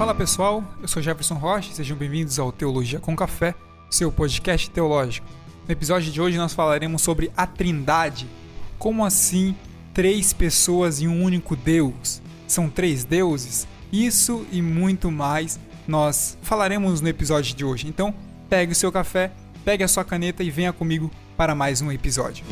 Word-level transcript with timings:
Fala 0.00 0.14
pessoal, 0.14 0.64
eu 0.80 0.88
sou 0.88 1.02
Jefferson 1.02 1.34
Rocha, 1.34 1.74
sejam 1.74 1.94
bem-vindos 1.94 2.38
ao 2.38 2.50
Teologia 2.50 2.98
com 2.98 3.14
Café, 3.14 3.54
seu 3.90 4.10
podcast 4.10 4.70
teológico. 4.70 5.26
No 5.68 5.72
episódio 5.72 6.10
de 6.10 6.18
hoje 6.22 6.38
nós 6.38 6.54
falaremos 6.54 7.02
sobre 7.02 7.30
a 7.36 7.46
Trindade. 7.46 8.26
Como 8.78 9.04
assim 9.04 9.54
três 9.92 10.32
pessoas 10.32 11.02
e 11.02 11.06
um 11.06 11.22
único 11.22 11.54
Deus? 11.54 12.22
São 12.46 12.70
três 12.70 13.04
deuses? 13.04 13.68
Isso 13.92 14.46
e 14.50 14.62
muito 14.62 15.10
mais 15.10 15.60
nós 15.86 16.38
falaremos 16.40 17.02
no 17.02 17.08
episódio 17.08 17.54
de 17.54 17.62
hoje. 17.62 17.86
Então, 17.86 18.14
pegue 18.48 18.72
o 18.72 18.74
seu 18.74 18.90
café, 18.90 19.30
pegue 19.66 19.84
a 19.84 19.88
sua 19.88 20.02
caneta 20.02 20.42
e 20.42 20.50
venha 20.50 20.72
comigo 20.72 21.10
para 21.36 21.54
mais 21.54 21.82
um 21.82 21.92
episódio. 21.92 22.42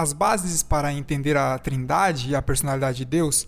As 0.00 0.14
bases 0.14 0.62
para 0.62 0.94
entender 0.94 1.36
a 1.36 1.58
Trindade 1.58 2.30
e 2.30 2.34
a 2.34 2.40
personalidade 2.40 2.98
de 2.98 3.04
Deus, 3.04 3.46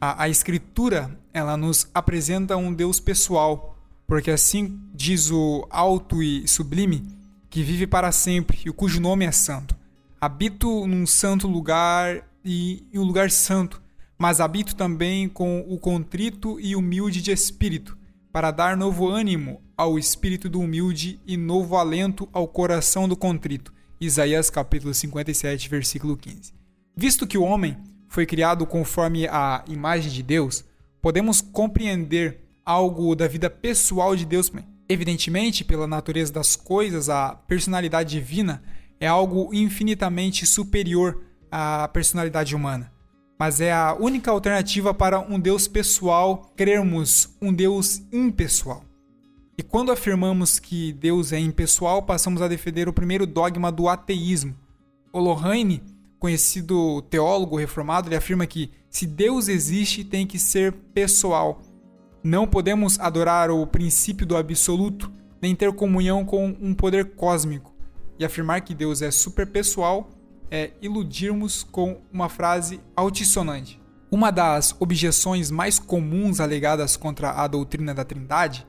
a, 0.00 0.24
a 0.24 0.28
Escritura 0.28 1.16
ela 1.32 1.56
nos 1.56 1.88
apresenta 1.94 2.56
um 2.56 2.74
Deus 2.74 2.98
pessoal, 2.98 3.78
porque 4.06 4.30
assim 4.30 4.80
diz 4.92 5.30
o 5.30 5.64
alto 5.70 6.20
e 6.20 6.46
sublime, 6.48 7.06
que 7.48 7.62
vive 7.62 7.86
para 7.86 8.10
sempre 8.10 8.58
e 8.66 8.72
cujo 8.72 9.00
nome 9.00 9.24
é 9.24 9.30
santo. 9.30 9.76
Habito 10.20 10.86
num 10.88 11.06
santo 11.06 11.46
lugar 11.46 12.28
e 12.44 12.84
em 12.92 12.98
um 12.98 13.04
lugar 13.04 13.30
santo, 13.30 13.80
mas 14.18 14.40
habito 14.40 14.74
também 14.74 15.28
com 15.28 15.60
o 15.68 15.78
contrito 15.78 16.58
e 16.58 16.74
humilde 16.74 17.22
de 17.22 17.30
espírito, 17.30 17.96
para 18.32 18.50
dar 18.50 18.76
novo 18.76 19.08
ânimo 19.08 19.62
ao 19.76 19.98
espírito 19.98 20.48
do 20.48 20.60
humilde 20.60 21.20
e 21.24 21.36
novo 21.36 21.76
alento 21.76 22.28
ao 22.32 22.48
coração 22.48 23.08
do 23.08 23.16
contrito 23.16 23.72
Isaías 24.04 24.50
capítulo 24.50 24.92
57, 24.92 25.68
versículo 25.68 26.16
15. 26.16 26.52
Visto 26.96 27.24
que 27.24 27.38
o 27.38 27.44
homem 27.44 27.76
foi 28.08 28.26
criado 28.26 28.66
conforme 28.66 29.28
a 29.28 29.64
imagem 29.68 30.10
de 30.10 30.24
Deus, 30.24 30.64
podemos 31.00 31.40
compreender 31.40 32.40
algo 32.64 33.14
da 33.14 33.28
vida 33.28 33.48
pessoal 33.48 34.16
de 34.16 34.24
Deus. 34.24 34.50
Evidentemente, 34.88 35.64
pela 35.64 35.86
natureza 35.86 36.32
das 36.32 36.56
coisas, 36.56 37.08
a 37.08 37.36
personalidade 37.46 38.10
divina 38.10 38.60
é 38.98 39.06
algo 39.06 39.54
infinitamente 39.54 40.46
superior 40.46 41.22
à 41.48 41.86
personalidade 41.86 42.56
humana. 42.56 42.92
Mas 43.38 43.60
é 43.60 43.72
a 43.72 43.94
única 43.94 44.32
alternativa 44.32 44.92
para 44.92 45.20
um 45.20 45.38
Deus 45.38 45.68
pessoal 45.68 46.52
crermos 46.56 47.36
um 47.40 47.54
Deus 47.54 48.02
impessoal. 48.12 48.84
E 49.56 49.62
quando 49.62 49.92
afirmamos 49.92 50.58
que 50.58 50.92
Deus 50.94 51.30
é 51.32 51.38
impessoal, 51.38 52.02
passamos 52.02 52.40
a 52.40 52.48
defender 52.48 52.88
o 52.88 52.92
primeiro 52.92 53.26
dogma 53.26 53.70
do 53.70 53.86
ateísmo. 53.86 54.56
Olohane, 55.12 55.82
conhecido 56.18 57.02
teólogo 57.02 57.58
reformado, 57.58 58.08
ele 58.08 58.16
afirma 58.16 58.46
que 58.46 58.70
se 58.88 59.06
Deus 59.06 59.48
existe, 59.48 60.04
tem 60.04 60.26
que 60.26 60.38
ser 60.38 60.72
pessoal. 60.94 61.60
Não 62.24 62.46
podemos 62.46 62.98
adorar 62.98 63.50
o 63.50 63.66
princípio 63.66 64.24
do 64.24 64.36
absoluto, 64.36 65.12
nem 65.40 65.54
ter 65.54 65.70
comunhão 65.72 66.24
com 66.24 66.56
um 66.60 66.72
poder 66.72 67.14
cósmico. 67.14 67.74
E 68.18 68.24
afirmar 68.24 68.62
que 68.62 68.74
Deus 68.74 69.02
é 69.02 69.10
superpessoal 69.10 70.10
é 70.50 70.70
iludirmos 70.80 71.62
com 71.62 72.00
uma 72.12 72.28
frase 72.28 72.80
altissonante. 72.94 73.80
Uma 74.10 74.30
das 74.30 74.76
objeções 74.78 75.50
mais 75.50 75.78
comuns 75.78 76.40
alegadas 76.40 76.96
contra 76.96 77.30
a 77.32 77.46
doutrina 77.46 77.94
da 77.94 78.04
Trindade 78.04 78.66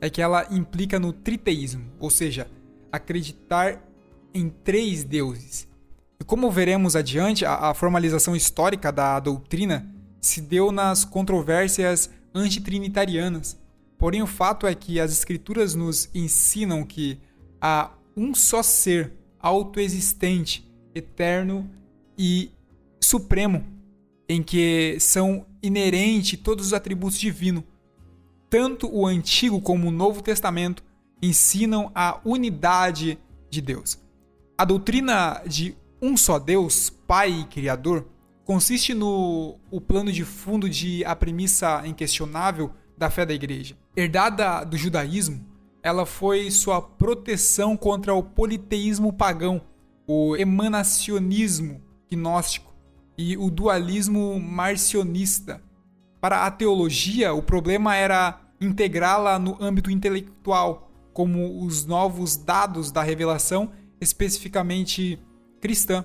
é 0.00 0.08
que 0.08 0.22
ela 0.22 0.46
implica 0.50 0.98
no 0.98 1.12
triteísmo, 1.12 1.84
ou 1.98 2.10
seja, 2.10 2.48
acreditar 2.90 3.82
em 4.32 4.48
três 4.48 5.04
deuses. 5.04 5.66
E 6.20 6.24
como 6.24 6.50
veremos 6.50 6.96
adiante, 6.96 7.44
a, 7.44 7.70
a 7.70 7.74
formalização 7.74 8.34
histórica 8.34 8.92
da 8.92 9.18
doutrina 9.20 9.88
se 10.20 10.40
deu 10.40 10.72
nas 10.72 11.04
controvérsias 11.04 12.10
antitrinitarianas. 12.34 13.58
Porém, 13.96 14.22
o 14.22 14.26
fato 14.26 14.66
é 14.66 14.74
que 14.74 15.00
as 15.00 15.12
escrituras 15.12 15.74
nos 15.74 16.08
ensinam 16.14 16.84
que 16.84 17.18
há 17.60 17.90
um 18.16 18.34
só 18.34 18.62
ser 18.62 19.12
autoexistente, 19.40 20.68
eterno 20.94 21.68
e 22.16 22.50
supremo, 23.00 23.64
em 24.28 24.42
que 24.42 24.98
são 25.00 25.46
inerentes 25.62 26.38
todos 26.38 26.66
os 26.66 26.72
atributos 26.72 27.18
divinos 27.18 27.64
tanto 28.50 28.88
o 28.92 29.06
Antigo 29.06 29.60
como 29.60 29.88
o 29.88 29.92
Novo 29.92 30.22
Testamento 30.22 30.82
ensinam 31.22 31.90
a 31.94 32.20
unidade 32.24 33.18
de 33.50 33.60
Deus. 33.60 33.98
A 34.56 34.64
doutrina 34.64 35.42
de 35.46 35.76
um 36.00 36.16
só 36.16 36.38
Deus, 36.38 36.90
Pai 36.90 37.40
e 37.40 37.44
Criador, 37.44 38.06
consiste 38.44 38.94
no 38.94 39.58
o 39.70 39.80
plano 39.80 40.10
de 40.10 40.24
fundo 40.24 40.68
de 40.68 41.04
a 41.04 41.14
premissa 41.14 41.82
inquestionável 41.86 42.72
da 42.96 43.10
fé 43.10 43.26
da 43.26 43.34
igreja. 43.34 43.76
Herdada 43.96 44.64
do 44.64 44.76
judaísmo, 44.76 45.44
ela 45.82 46.06
foi 46.06 46.50
sua 46.50 46.80
proteção 46.80 47.76
contra 47.76 48.14
o 48.14 48.22
politeísmo 48.22 49.12
pagão, 49.12 49.60
o 50.06 50.36
emanacionismo 50.36 51.82
gnóstico 52.10 52.74
e 53.16 53.36
o 53.36 53.50
dualismo 53.50 54.40
marcionista, 54.40 55.62
para 56.20 56.46
a 56.46 56.50
teologia, 56.50 57.32
o 57.32 57.42
problema 57.42 57.94
era 57.94 58.40
integrá-la 58.60 59.38
no 59.38 59.56
âmbito 59.62 59.90
intelectual, 59.90 60.90
como 61.12 61.64
os 61.64 61.84
novos 61.84 62.36
dados 62.36 62.90
da 62.90 63.02
revelação, 63.02 63.70
especificamente 64.00 65.18
cristã. 65.60 66.04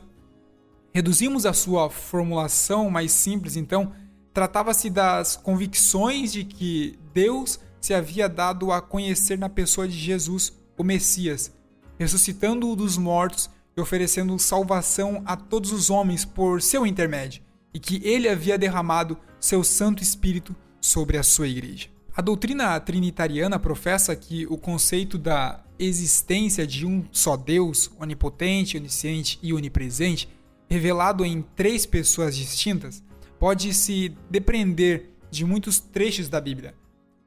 Reduzimos 0.94 1.46
a 1.46 1.54
sua 1.54 1.90
formulação 1.90 2.90
mais 2.90 3.12
simples, 3.12 3.56
então, 3.56 3.92
tratava-se 4.34 4.90
das 4.90 5.36
convicções 5.36 6.32
de 6.32 6.44
que 6.44 6.98
Deus 7.14 7.60
se 7.82 7.94
havia 7.94 8.30
dado 8.30 8.72
a 8.72 8.82
conhecer 8.82 9.38
na 9.38 9.50
pessoa 9.50 9.88
de 9.88 9.98
Jesus, 9.98 10.54
o 10.78 10.84
Messias, 10.84 11.52
ressuscitando-o 12.00 12.76
dos 12.76 12.98
mortos 12.98 13.50
e 13.76 13.82
oferecendo 13.82 14.38
salvação 14.40 15.22
a 15.26 15.36
todos 15.36 15.72
os 15.72 15.90
homens 15.90 16.24
por 16.26 16.62
seu 16.62 16.86
intermédio, 16.86 17.44
e 17.74 17.80
que 17.80 18.02
ele 18.08 18.30
havia 18.30 18.58
derramado 18.58 19.18
seu 19.44 19.62
Santo 19.62 20.02
Espírito 20.02 20.56
sobre 20.80 21.18
a 21.18 21.24
sua 21.24 21.50
igreja. 21.50 21.90
A 22.16 22.22
doutrina 22.22 22.80
trinitariana 22.80 23.60
professa 23.60 24.16
que 24.16 24.48
o 24.48 24.58
conceito 24.58 25.18
da 25.18 25.62
existência 25.78 26.66
de 26.66 26.86
um 26.86 27.04
só 27.12 27.36
Deus, 27.36 27.92
onipotente, 28.00 28.78
onisciente 28.78 29.38
e 29.44 29.52
onipresente, 29.52 30.30
revelado 30.70 31.26
em 31.26 31.42
três 31.58 31.86
pessoas 31.86 32.38
distintas, 32.38 33.04
pode 33.38 33.74
se 33.74 34.16
depreender 34.30 35.10
de 35.30 35.44
muitos 35.44 35.78
trechos 35.78 36.30
da 36.30 36.40
Bíblia. 36.40 36.74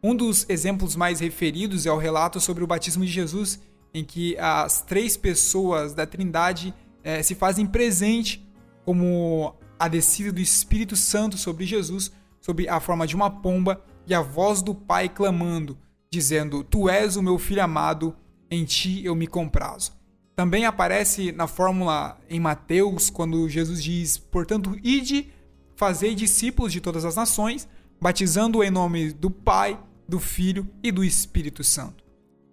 Um 0.02 0.16
dos 0.16 0.48
exemplos 0.48 0.96
mais 0.96 1.20
referidos 1.20 1.84
é 1.84 1.92
o 1.92 1.98
relato 1.98 2.40
sobre 2.40 2.64
o 2.64 2.66
batismo 2.66 3.04
de 3.04 3.12
Jesus, 3.12 3.60
em 3.92 4.02
que 4.02 4.38
as 4.38 4.80
três 4.80 5.18
pessoas 5.18 5.92
da 5.92 6.06
Trindade 6.06 6.72
eh, 7.04 7.22
se 7.22 7.34
fazem 7.34 7.66
presente 7.66 8.42
como 8.86 9.54
a 9.78 9.88
descida 9.88 10.32
do 10.32 10.40
Espírito 10.40 10.96
Santo 10.96 11.36
sobre 11.36 11.66
Jesus, 11.66 12.12
sob 12.40 12.68
a 12.68 12.80
forma 12.80 13.06
de 13.06 13.14
uma 13.14 13.30
pomba, 13.30 13.82
e 14.06 14.14
a 14.14 14.20
voz 14.20 14.62
do 14.62 14.74
Pai 14.74 15.08
clamando, 15.08 15.76
dizendo: 16.10 16.62
Tu 16.62 16.88
és 16.88 17.16
o 17.16 17.22
meu 17.22 17.38
filho 17.38 17.62
amado, 17.62 18.14
em 18.50 18.64
ti 18.64 19.04
eu 19.04 19.14
me 19.14 19.26
comprazo. 19.26 19.92
Também 20.34 20.66
aparece 20.66 21.32
na 21.32 21.46
fórmula 21.46 22.18
em 22.28 22.38
Mateus, 22.38 23.10
quando 23.10 23.48
Jesus 23.48 23.82
diz: 23.82 24.18
Portanto, 24.18 24.78
ide, 24.82 25.32
fazei 25.74 26.14
discípulos 26.14 26.72
de 26.72 26.80
todas 26.80 27.04
as 27.04 27.16
nações, 27.16 27.68
batizando-o 28.00 28.62
em 28.62 28.70
nome 28.70 29.12
do 29.12 29.30
Pai, 29.30 29.78
do 30.08 30.20
Filho 30.20 30.68
e 30.82 30.92
do 30.92 31.02
Espírito 31.02 31.64
Santo. 31.64 32.04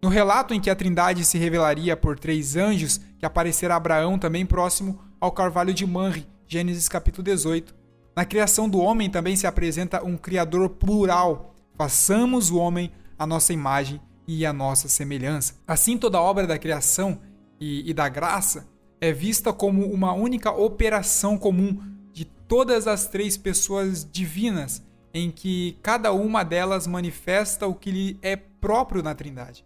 No 0.02 0.10
relato 0.10 0.54
em 0.54 0.60
que 0.60 0.70
a 0.70 0.76
Trindade 0.76 1.24
se 1.24 1.38
revelaria 1.38 1.96
por 1.96 2.20
três 2.20 2.56
anjos, 2.56 3.00
que 3.20 3.26
aparecerá 3.26 3.76
Abraão 3.76 4.20
também 4.20 4.46
próximo 4.46 5.00
ao 5.20 5.32
carvalho 5.32 5.74
de 5.74 5.86
Manre, 5.86 6.28
Gênesis 6.48 6.90
capítulo 6.90 7.24
18. 7.24 7.74
Na 8.16 8.26
criação 8.26 8.70
do 8.70 8.80
homem 8.80 9.10
também 9.10 9.36
se 9.36 9.48
apresenta 9.48 10.04
um 10.04 10.18
criador 10.18 10.70
plural. 10.70 11.56
Façamos 11.76 12.52
o 12.52 12.58
homem 12.58 12.92
a 13.18 13.26
nossa 13.26 13.54
imagem 13.54 14.02
e 14.28 14.46
a 14.46 14.54
nossa 14.54 14.88
semelhança. 14.88 15.56
Assim, 15.68 15.98
toda 15.98 16.22
obra 16.22 16.46
da 16.46 16.58
criação 16.58 17.20
e, 17.60 17.90
e 17.90 17.94
da 17.94 18.08
graça 18.10 18.68
é 19.02 19.12
vista 19.12 19.52
como 19.52 19.86
uma 19.92 20.14
única 20.14 20.52
operação 20.52 21.38
comum 21.38 21.82
de 22.12 22.26
todas 22.26 22.88
as 22.88 23.08
três 23.08 23.36
pessoas 23.36 24.08
divinas, 24.10 24.84
em 25.14 25.32
que 25.32 25.78
cada 25.82 26.12
uma 26.12 26.44
delas 26.44 26.88
manifesta 26.88 27.68
o 27.68 27.76
que 27.76 27.92
lhe 27.92 28.20
é 28.22 28.36
próprio 28.36 29.02
na 29.02 29.16
Trindade. 29.16 29.66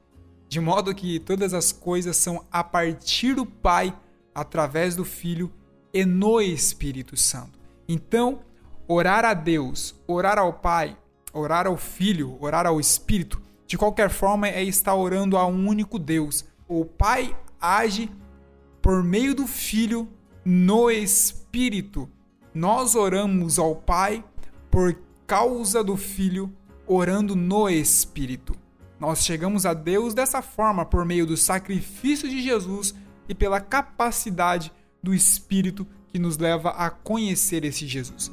De 0.49 0.59
modo 0.59 0.95
que 0.95 1.19
todas 1.19 1.53
as 1.53 1.71
coisas 1.71 2.15
são 2.15 2.45
a 2.51 2.63
partir 2.63 3.35
do 3.35 3.45
Pai, 3.45 3.93
através 4.33 4.95
do 4.95 5.03
Filho 5.03 5.51
e 5.93 6.05
no 6.05 6.41
Espírito 6.41 7.15
Santo. 7.17 7.59
Então, 7.87 8.39
orar 8.87 9.25
a 9.25 9.33
Deus, 9.33 9.95
orar 10.07 10.37
ao 10.37 10.53
Pai, 10.53 10.97
orar 11.33 11.67
ao 11.67 11.77
Filho, 11.77 12.37
orar 12.39 12.65
ao 12.65 12.79
Espírito, 12.79 13.41
de 13.65 13.77
qualquer 13.77 14.09
forma 14.09 14.47
é 14.47 14.63
estar 14.63 14.95
orando 14.95 15.37
a 15.37 15.45
um 15.45 15.67
único 15.67 15.99
Deus. 15.99 16.45
O 16.67 16.85
Pai 16.85 17.35
age 17.59 18.09
por 18.81 19.03
meio 19.03 19.35
do 19.35 19.45
Filho 19.45 20.07
no 20.43 20.89
Espírito. 20.89 22.09
Nós 22.53 22.95
oramos 22.95 23.59
ao 23.59 23.75
Pai 23.75 24.23
por 24.71 24.97
causa 25.25 25.83
do 25.83 25.97
Filho, 25.97 26.51
orando 26.85 27.35
no 27.35 27.69
Espírito. 27.69 28.55
Nós 28.99 29.23
chegamos 29.23 29.65
a 29.65 29.73
Deus 29.73 30.13
dessa 30.13 30.41
forma 30.41 30.85
por 30.85 31.05
meio 31.05 31.25
do 31.25 31.37
sacrifício 31.37 32.27
de 32.27 32.41
Jesus 32.41 32.95
e 33.29 33.35
pela 33.35 33.59
capacidade 33.59 34.71
do 35.07 35.15
Espírito 35.15 35.87
que 36.09 36.19
nos 36.19 36.37
leva 36.37 36.71
a 36.71 36.89
conhecer 36.89 37.63
esse 37.63 37.87
Jesus. 37.87 38.29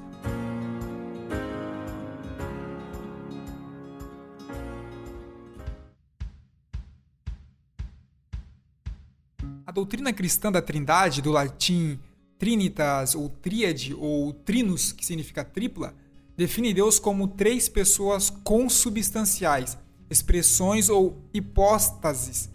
A 9.64 9.70
doutrina 9.70 10.12
cristã 10.12 10.50
da 10.50 10.60
Trindade, 10.60 11.22
do 11.22 11.30
latim 11.30 11.96
Trinitas 12.36 13.14
ou 13.14 13.28
Tríade 13.28 13.94
ou 13.94 14.32
Trinus, 14.32 14.90
que 14.90 15.06
significa 15.06 15.44
tripla, 15.44 15.94
define 16.36 16.74
Deus 16.74 16.98
como 16.98 17.28
três 17.28 17.68
pessoas 17.68 18.30
consubstanciais, 18.30 19.78
expressões 20.10 20.88
ou 20.88 21.22
hipóstases: 21.32 22.50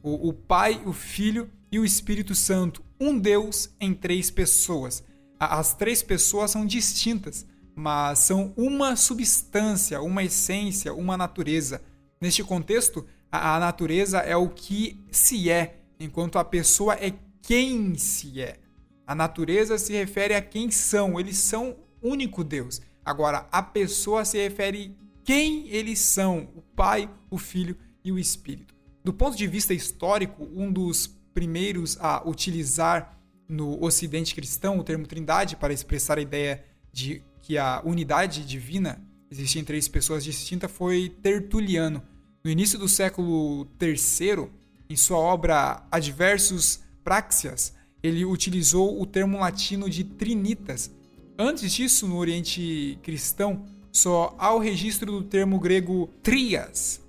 o, 0.00 0.28
o 0.28 0.32
Pai, 0.32 0.80
o 0.86 0.92
Filho 0.92 1.50
e 1.74 1.78
o 1.80 1.84
Espírito 1.84 2.36
Santo, 2.36 2.84
um 3.00 3.18
Deus 3.18 3.68
em 3.80 3.92
três 3.92 4.30
pessoas. 4.30 5.02
As 5.40 5.74
três 5.74 6.04
pessoas 6.04 6.52
são 6.52 6.64
distintas, 6.64 7.44
mas 7.74 8.20
são 8.20 8.54
uma 8.56 8.94
substância, 8.94 10.00
uma 10.00 10.22
essência, 10.22 10.94
uma 10.94 11.16
natureza. 11.16 11.82
Neste 12.20 12.44
contexto, 12.44 13.04
a, 13.28 13.58
natureza 13.58 14.18
é 14.20 14.36
o 14.36 14.50
que 14.50 15.04
se 15.10 15.50
é, 15.50 15.80
enquanto 15.98 16.38
a 16.38 16.44
pessoa 16.44 16.94
é 16.94 17.12
quem 17.42 17.96
se 17.96 18.40
é. 18.40 18.60
A 19.04 19.12
natureza 19.12 19.76
se 19.76 19.92
refere 19.94 20.34
a 20.34 20.40
quem 20.40 20.70
são, 20.70 21.18
eles 21.18 21.38
são 21.38 21.76
único 22.00 22.44
Deus. 22.44 22.80
Agora, 23.04 23.48
a 23.50 23.60
pessoa 23.60 24.24
se 24.24 24.38
refere 24.38 24.96
quem 25.24 25.68
eles 25.70 25.98
são, 25.98 26.48
o 26.54 26.62
Pai, 26.62 27.10
o 27.28 27.36
Filho 27.36 27.76
e 28.04 28.12
o 28.12 28.18
Espírito. 28.18 28.72
Do 29.02 29.12
ponto 29.12 29.36
de 29.36 29.48
vista 29.48 29.74
histórico, 29.74 30.48
um 30.54 30.72
dos 30.72 31.23
primeiros 31.34 31.98
a 32.00 32.26
utilizar 32.26 33.18
no 33.48 33.82
Ocidente 33.84 34.34
cristão 34.34 34.78
o 34.78 34.84
termo 34.84 35.06
Trindade 35.06 35.56
para 35.56 35.74
expressar 35.74 36.18
a 36.18 36.22
ideia 36.22 36.64
de 36.92 37.22
que 37.42 37.58
a 37.58 37.82
unidade 37.84 38.46
divina 38.46 39.02
existia 39.30 39.60
em 39.60 39.64
três 39.64 39.88
pessoas 39.88 40.24
distintas 40.24 40.70
foi 40.70 41.12
Tertuliano. 41.22 42.02
No 42.42 42.50
início 42.50 42.78
do 42.78 42.88
século 42.88 43.66
III, 43.80 44.48
em 44.88 44.96
sua 44.96 45.18
obra 45.18 45.82
Adversus 45.90 46.80
Praxias, 47.02 47.74
ele 48.02 48.24
utilizou 48.24 49.00
o 49.00 49.06
termo 49.06 49.38
latino 49.38 49.90
de 49.90 50.04
trinitas. 50.04 50.90
Antes 51.38 51.72
disso, 51.72 52.06
no 52.06 52.16
Oriente 52.16 52.98
Cristão, 53.02 53.66
só 53.90 54.34
há 54.38 54.54
o 54.54 54.58
registro 54.58 55.10
do 55.10 55.22
termo 55.22 55.58
grego 55.58 56.08
trias, 56.22 57.00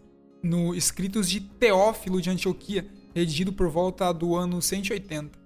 no 0.42 0.74
escritos 0.74 1.30
de 1.30 1.40
Teófilo 1.42 2.22
de 2.22 2.30
Antioquia, 2.30 2.88
redigido 3.16 3.54
por 3.54 3.70
volta 3.70 4.12
do 4.12 4.36
ano 4.36 4.62
180. 4.62 5.40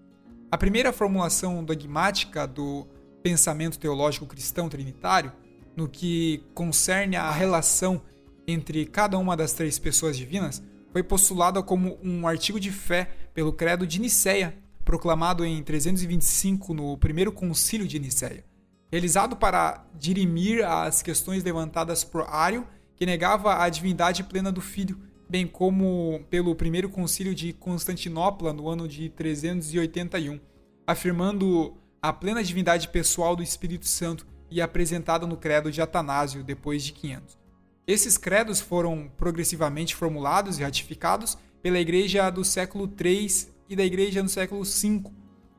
A 0.51 0.57
primeira 0.57 0.92
formulação 0.92 1.63
dogmática 1.63 2.48
do 2.48 2.88
pensamento 3.21 3.77
teológico 3.77 4.25
cristão 4.25 4.68
trinitário, 4.68 5.31
no 5.75 5.88
que 5.88 6.44
concerne 6.56 7.16
a 7.16 7.30
relação 7.30 8.01
entre 8.48 8.88
cada 8.88 9.19
uma 9.19 9.38
das 9.38 9.54
três 9.54 9.77
pessoas 9.77 10.18
divinas, 10.18 10.63
foi 10.92 11.04
postulada 11.04 11.62
como 11.62 12.00
um 12.04 12.27
artigo 12.27 12.60
de 12.60 12.71
fé 12.71 13.12
pelo 13.36 13.54
Credo 13.54 13.86
de 13.86 14.01
Nicéia, 14.01 14.57
proclamado 14.83 15.45
em 15.45 15.62
325 15.62 16.74
no 16.74 16.98
primeiro 16.98 17.31
concílio 17.31 17.88
de 17.88 18.00
Nicéia, 18.00 18.44
realizado 18.92 19.36
para 19.36 19.86
dirimir 19.94 20.65
as 20.65 21.04
questões 21.04 21.44
levantadas 21.44 22.04
por 22.04 22.25
Ário, 22.27 22.65
que 22.95 23.06
negava 23.06 23.62
a 23.62 23.69
divindade 23.69 24.24
plena 24.24 24.51
do 24.51 24.60
Filho, 24.60 25.00
bem 25.30 25.46
como 25.46 26.22
pelo 26.30 26.56
primeiro 26.56 26.90
concílio 26.90 27.36
de 27.36 27.54
Constantinopla 27.54 28.52
no 28.52 28.68
ano 28.68 28.88
de 28.88 29.10
381, 29.10 30.40
afirmando 30.88 31.78
a 32.02 32.12
plena 32.12 32.44
divindade 32.44 32.88
pessoal 32.88 33.36
do 33.36 33.44
Espírito 33.44 33.86
Santo 33.86 34.26
e 34.50 34.60
apresentada 34.60 35.28
no 35.28 35.38
credo 35.38 35.72
de 35.72 35.81
Atanásio 35.81 36.44
depois 36.44 36.84
de 36.84 36.94
500. 36.94 37.38
Esses 37.86 38.18
credos 38.18 38.60
foram 38.60 39.12
progressivamente 39.18 39.96
formulados 39.96 40.58
e 40.58 40.64
ratificados 40.64 41.38
pela 41.62 41.80
Igreja 41.80 42.30
do 42.30 42.44
século 42.44 42.92
III 43.00 43.48
e 43.70 43.75
da 43.75 43.84
igreja 43.84 44.24
no 44.24 44.30
século 44.30 44.64
V 44.64 45.04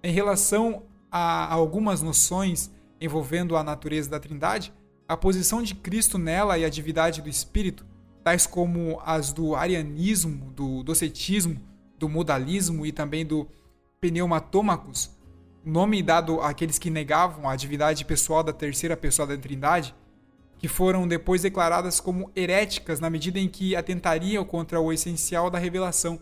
em 0.02 0.12
relação 0.12 0.82
a 1.11 1.52
algumas 1.52 2.02
noções 2.02 2.70
envolvendo 3.00 3.56
a 3.56 3.62
natureza 3.62 4.11
da 4.11 4.20
Trindade, 4.20 4.73
a 5.06 5.16
posição 5.16 5.62
de 5.62 5.75
Cristo 5.75 6.19
nela 6.19 6.58
e 6.58 6.64
a 6.64 6.69
divindade 6.69 7.23
do 7.23 7.28
Espírito, 7.28 7.87
tais 8.22 8.46
como 8.46 9.00
as 9.05 9.32
do 9.32 9.55
arianismo, 9.55 10.50
do 10.52 10.82
docetismo, 10.82 11.61
do 11.99 12.08
modalismo 12.08 12.84
e 12.87 12.93
também 12.93 13.25
do 13.25 13.46
pneumatômacos, 14.00 15.11
nome 15.64 16.02
dado 16.02 16.40
àqueles 16.40 16.78
que 16.78 16.90
negavam 16.90 17.49
a 17.49 17.56
divindade 17.56 18.05
pessoal 18.05 18.43
da 18.43 18.52
terceira 18.52 18.96
pessoa 18.96 19.26
da 19.26 19.37
Trindade, 19.37 19.94
que 20.58 20.69
foram 20.69 21.08
depois 21.08 21.43
declaradas 21.43 22.00
como 22.00 22.31
heréticas 22.34 23.00
na 23.00 23.08
medida 23.08 23.38
em 23.38 23.49
que 23.49 23.75
atentariam 23.75 24.44
contra 24.44 24.81
o 24.81 24.93
essencial 24.93 25.50
da 25.50 25.58
revelação. 25.58 26.20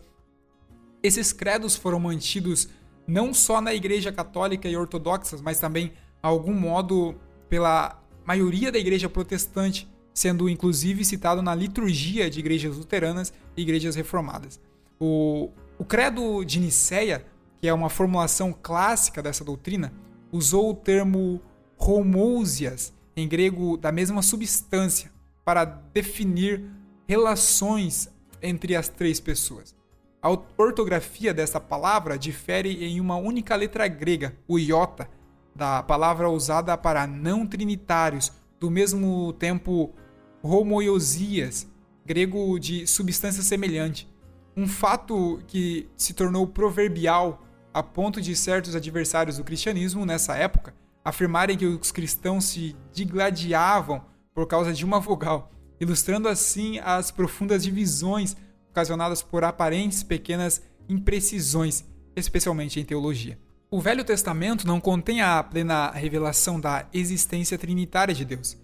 Esses 1.01 1.31
credos 1.31 1.75
foram 1.75 1.99
mantidos 1.99 2.69
não 3.07 3.33
só 3.33 3.59
na 3.59 3.73
Igreja 3.73 4.11
Católica 4.11 4.69
e 4.69 4.77
Ortodoxa, 4.77 5.37
mas 5.41 5.59
também, 5.59 5.93
a 6.21 6.27
algum 6.27 6.53
modo, 6.53 7.15
pela 7.49 8.01
maioria 8.25 8.71
da 8.71 8.77
Igreja 8.77 9.09
Protestante, 9.09 9.89
sendo 10.19 10.49
inclusive 10.49 11.05
citado 11.05 11.41
na 11.41 11.55
liturgia 11.55 12.29
de 12.29 12.41
igrejas 12.41 12.75
luteranas 12.75 13.31
e 13.55 13.61
igrejas 13.61 13.95
reformadas. 13.95 14.59
O, 14.99 15.49
o 15.77 15.85
Credo 15.85 16.43
de 16.43 16.59
Nicéia, 16.59 17.25
que 17.55 17.69
é 17.69 17.73
uma 17.73 17.89
formulação 17.89 18.53
clássica 18.53 19.23
dessa 19.23 19.45
doutrina, 19.45 19.93
usou 20.29 20.71
o 20.71 20.73
termo 20.73 21.41
homousias, 21.77 22.93
em 23.15 23.29
grego 23.29 23.77
da 23.77 23.93
mesma 23.93 24.21
substância, 24.21 25.09
para 25.45 25.63
definir 25.63 26.65
relações 27.07 28.09
entre 28.41 28.75
as 28.75 28.89
três 28.89 29.21
pessoas. 29.21 29.73
A 30.21 30.29
ortografia 30.57 31.33
dessa 31.33 31.61
palavra 31.61 32.17
difere 32.17 32.83
em 32.83 32.99
uma 32.99 33.15
única 33.15 33.55
letra 33.55 33.87
grega, 33.87 34.35
o 34.49 34.59
iota, 34.59 35.09
da 35.55 35.81
palavra 35.81 36.29
usada 36.29 36.77
para 36.77 37.07
não 37.07 37.47
trinitários, 37.47 38.33
do 38.59 38.69
mesmo 38.69 39.31
tempo 39.33 39.93
homoiosias, 40.41 41.67
grego 42.05 42.57
de 42.59 42.87
substância 42.87 43.43
semelhante. 43.43 44.07
Um 44.55 44.67
fato 44.67 45.41
que 45.47 45.87
se 45.95 46.13
tornou 46.13 46.47
proverbial 46.47 47.45
a 47.73 47.83
ponto 47.83 48.21
de 48.21 48.35
certos 48.35 48.75
adversários 48.75 49.37
do 49.37 49.43
cristianismo 49.43 50.05
nessa 50.05 50.35
época 50.35 50.73
afirmarem 51.03 51.57
que 51.57 51.65
os 51.65 51.91
cristãos 51.91 52.45
se 52.45 52.75
digladiavam 52.93 54.03
por 54.33 54.47
causa 54.47 54.73
de 54.73 54.85
uma 54.85 54.99
vogal, 54.99 55.51
ilustrando 55.79 56.27
assim 56.27 56.79
as 56.79 57.11
profundas 57.11 57.63
divisões 57.63 58.35
ocasionadas 58.69 59.21
por 59.21 59.43
aparentes 59.43 60.03
pequenas 60.03 60.61
imprecisões, 60.87 61.85
especialmente 62.15 62.79
em 62.79 62.85
teologia. 62.85 63.39
O 63.71 63.79
Velho 63.79 64.03
Testamento 64.03 64.65
não 64.65 64.79
contém 64.79 65.21
a 65.21 65.43
plena 65.43 65.91
revelação 65.91 66.59
da 66.59 66.87
existência 66.91 67.57
trinitária 67.57 68.13
de 68.13 68.25
Deus, 68.25 68.57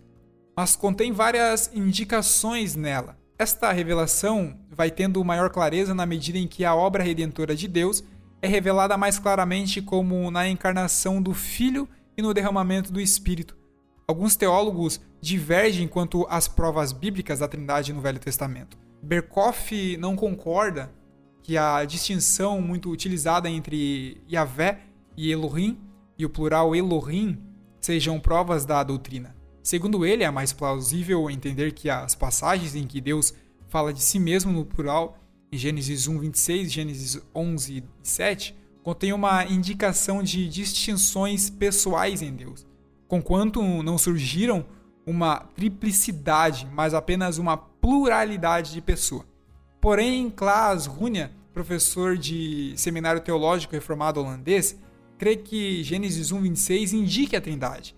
mas 0.56 0.76
contém 0.76 1.12
várias 1.12 1.70
indicações 1.74 2.76
nela. 2.76 3.18
Esta 3.38 3.72
revelação 3.72 4.58
vai 4.72 4.90
tendo 4.90 5.24
maior 5.24 5.50
clareza 5.50 5.94
na 5.94 6.06
medida 6.06 6.38
em 6.38 6.48
que 6.48 6.64
a 6.64 6.74
obra 6.74 7.04
redentora 7.04 7.56
de 7.56 7.68
Deus 7.68 8.04
é 8.42 8.48
revelada 8.48 8.98
mais 8.98 9.20
claramente 9.20 9.82
como 9.82 10.32
na 10.32 10.48
encarnação 10.48 11.22
do 11.22 11.34
Filho 11.34 11.90
e 12.18 12.22
no 12.22 12.34
derramamento 12.34 12.94
do 12.94 13.02
Espírito. 13.02 13.58
Alguns 14.08 14.36
teólogos 14.36 15.02
divergem 15.20 15.88
quanto 15.88 16.26
às 16.30 16.48
provas 16.48 16.94
bíblicas 16.94 17.40
da 17.40 17.48
Trindade 17.48 17.92
no 17.92 18.02
Velho 18.02 18.20
Testamento. 18.20 18.78
Berkoff 19.02 19.98
não 19.98 20.16
concorda 20.16 20.92
que 21.42 21.58
a 21.58 21.84
distinção 21.86 22.62
muito 22.62 22.90
utilizada 22.90 23.50
entre 23.50 24.22
Yahvé 24.32 24.80
e 25.18 25.32
Elohim 25.32 25.80
e 26.18 26.26
o 26.26 26.30
plural 26.30 26.76
Elohim 26.76 27.38
sejam 27.82 28.20
provas 28.20 28.66
da 28.66 28.84
doutrina. 28.84 29.35
Segundo 29.66 30.06
ele, 30.06 30.24
é 30.24 30.30
mais 30.30 30.54
plausível 30.54 31.28
entender 31.28 31.72
que 31.72 31.90
as 31.90 32.14
passagens 32.14 32.76
em 32.76 32.86
que 32.86 33.02
Deus 33.02 33.34
fala 33.68 33.92
de 33.92 34.00
si 34.00 34.20
mesmo 34.20 34.52
no 34.52 34.64
plural, 34.64 35.18
em 35.52 35.58
Gênesis 35.58 36.08
1, 36.08 36.20
26, 36.20 36.72
Gênesis 36.72 37.22
11 37.34 37.78
e 37.78 37.84
7, 38.04 38.56
contém 38.84 39.12
uma 39.12 39.44
indicação 39.46 40.22
de 40.22 40.48
distinções 40.48 41.50
pessoais 41.50 42.22
em 42.22 42.32
Deus, 42.32 42.68
conquanto 43.08 43.60
não 43.82 43.98
surgiram 43.98 44.64
uma 45.04 45.40
triplicidade, 45.40 46.68
mas 46.72 46.94
apenas 46.94 47.40
uma 47.40 47.58
pluralidade 47.58 48.72
de 48.72 48.82
pessoa. 48.82 49.26
Porém, 49.82 50.30
Klaas 50.30 50.86
Runia 50.86 51.32
professor 51.56 52.18
de 52.18 52.74
seminário 52.76 53.22
teológico 53.22 53.74
reformado 53.74 54.20
holandês, 54.20 54.78
crê 55.18 55.38
que 55.38 55.82
Gênesis 55.84 56.30
1:26 56.30 56.92
indique 56.92 57.34
a 57.34 57.40
Trindade. 57.40 57.95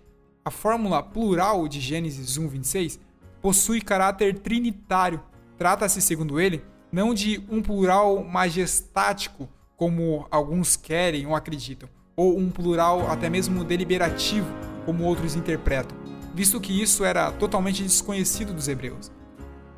A 0.48 0.50
fórmula 0.50 1.04
plural 1.04 1.68
de 1.68 1.82
Gênesis 1.82 2.38
1:26 2.38 2.98
possui 3.42 3.82
caráter 3.82 4.40
trinitário. 4.40 5.22
Trata-se, 5.58 6.02
segundo 6.02 6.40
ele, 6.40 6.64
não 6.90 7.14
de 7.14 7.44
um 7.52 7.62
plural 7.62 8.24
majestático, 8.24 9.50
como 9.76 10.26
alguns 10.32 10.78
querem 10.78 11.28
ou 11.28 11.36
acreditam, 11.36 11.90
ou 12.16 12.40
um 12.40 12.50
plural 12.50 13.12
até 13.12 13.30
mesmo 13.30 13.66
deliberativo, 13.66 14.48
como 14.86 15.04
outros 15.04 15.36
interpretam, 15.36 15.98
visto 16.34 16.62
que 16.62 16.82
isso 16.82 17.04
era 17.04 17.30
totalmente 17.30 17.84
desconhecido 17.84 18.54
dos 18.54 18.70
hebreus. 18.70 19.12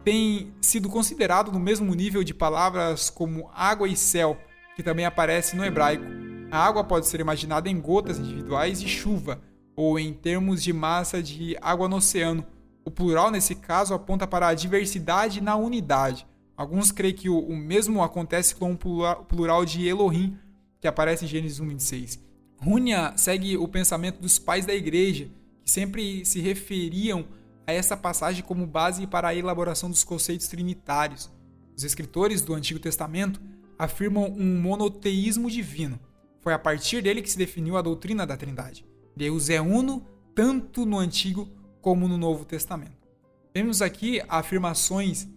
Tem 0.03 0.53
sido 0.61 0.87
considerado 0.87 1.51
no 1.51 1.59
mesmo 1.59 1.95
nível 1.95 2.23
de 2.23 2.35
palavras 2.35 3.09
como 3.09 3.49
água 3.55 3.87
e 3.87 3.97
céu, 3.97 4.37
que 4.75 4.83
também 4.83 5.07
aparece 5.07 5.55
no 5.55 5.65
hebraico. 5.65 6.05
A 6.51 6.63
água 6.63 6.83
pode 6.83 7.07
ser 7.07 7.19
imaginada 7.19 7.67
em 7.67 7.81
gotas 7.81 8.19
individuais 8.19 8.79
de 8.79 8.87
chuva, 8.87 9.48
ou 9.79 9.97
em 9.97 10.11
termos 10.11 10.61
de 10.61 10.73
massa 10.73 11.23
de 11.23 11.55
água 11.61 11.87
no 11.87 11.95
oceano. 11.95 12.45
O 12.83 12.91
plural, 12.91 13.31
nesse 13.31 13.55
caso, 13.55 13.93
aponta 13.93 14.27
para 14.27 14.49
a 14.49 14.53
diversidade 14.53 15.39
na 15.39 15.55
unidade. 15.55 16.27
Alguns 16.57 16.91
creem 16.91 17.13
que 17.13 17.29
o, 17.29 17.55
mesmo 17.55 18.03
acontece 18.03 18.53
com 18.53 18.73
o 18.73 18.77
plural 19.23 19.63
de 19.63 19.87
Elohim, 19.87 20.37
que 20.81 20.87
aparece 20.87 21.23
em 21.23 21.29
Gênesis 21.29 21.61
1:26. 21.61 22.19
Rúnia 22.57 23.13
segue 23.15 23.55
o 23.55 23.69
pensamento 23.69 24.19
dos 24.19 24.37
pais 24.37 24.65
da 24.65 24.75
igreja, 24.75 25.29
que 25.63 25.71
sempre 25.71 26.25
se 26.25 26.41
referiam 26.41 27.25
a 27.65 27.71
essa 27.71 27.95
passagem 27.95 28.43
como 28.43 28.67
base 28.67 29.07
para 29.07 29.29
a 29.29 29.35
elaboração 29.35 29.89
dos 29.89 30.03
conceitos 30.03 30.49
trinitários. 30.49 31.31
Os 31.77 31.85
escritores 31.85 32.41
do 32.41 32.53
Antigo 32.53 32.81
Testamento 32.81 33.39
afirmam 33.77 34.25
um 34.25 34.59
monoteísmo 34.59 35.49
divino. 35.49 35.97
Foi 36.41 36.51
a 36.51 36.59
partir 36.59 37.01
dele 37.01 37.21
que 37.21 37.31
se 37.31 37.37
definiu 37.37 37.77
a 37.77 37.81
doutrina 37.81 38.27
da 38.27 38.35
Trindade. 38.35 38.88
Deus 39.19 39.49
é 39.49 39.59
uno 39.59 40.01
tanto 40.33 40.85
no 40.85 40.97
Antigo 40.97 41.45
como 41.81 42.07
no 42.07 42.17
Novo 42.17 42.45
Testamento. 42.45 42.97
Vemos 43.53 43.81
aqui 43.81 44.21
afirmações 44.29 45.27